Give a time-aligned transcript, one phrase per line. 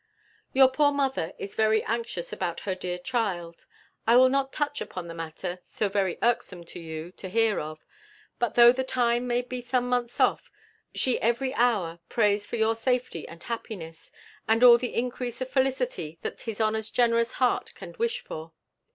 [0.51, 3.67] Your poor mother is very anxious about her dear child.
[4.07, 7.85] I will not touch upon a matter so very irksome to you to hear of.
[8.39, 10.49] But, though the time may be some months off,
[10.95, 14.11] she every hour prays for your safety and happiness,
[14.47, 18.53] and all the increase of felicity that his honour's generous heart can wish for.